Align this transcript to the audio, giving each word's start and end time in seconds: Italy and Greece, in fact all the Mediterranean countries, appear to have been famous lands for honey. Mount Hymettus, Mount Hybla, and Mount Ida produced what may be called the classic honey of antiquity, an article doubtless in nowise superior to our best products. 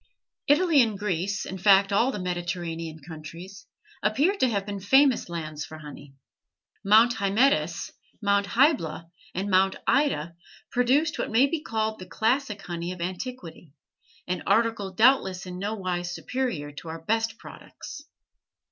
Italy 0.47 0.81
and 0.81 0.97
Greece, 0.97 1.45
in 1.45 1.59
fact 1.59 1.93
all 1.93 2.11
the 2.11 2.17
Mediterranean 2.17 3.01
countries, 3.07 3.67
appear 4.01 4.33
to 4.37 4.49
have 4.49 4.65
been 4.65 4.79
famous 4.79 5.29
lands 5.29 5.63
for 5.63 5.77
honey. 5.77 6.15
Mount 6.83 7.17
Hymettus, 7.17 7.91
Mount 8.19 8.47
Hybla, 8.47 9.11
and 9.35 9.47
Mount 9.51 9.75
Ida 9.85 10.33
produced 10.71 11.19
what 11.19 11.29
may 11.29 11.45
be 11.45 11.61
called 11.61 11.99
the 11.99 12.07
classic 12.07 12.63
honey 12.63 12.91
of 12.91 12.99
antiquity, 12.99 13.73
an 14.27 14.41
article 14.47 14.91
doubtless 14.91 15.45
in 15.45 15.59
nowise 15.59 16.09
superior 16.15 16.71
to 16.71 16.87
our 16.89 17.03
best 17.05 17.37
products. 17.37 18.05